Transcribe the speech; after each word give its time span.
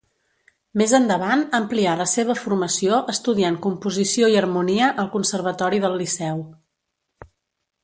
Més 0.81 0.93
endavant 0.99 1.43
amplià 1.57 1.93
la 1.99 2.07
seva 2.13 2.35
formació 2.39 2.97
estudiant 3.15 3.61
Composició 3.67 4.31
i 4.35 4.39
Harmonia 4.41 4.89
al 5.05 5.13
Conservatori 5.19 5.85
del 5.87 6.01
Liceu. 6.03 6.43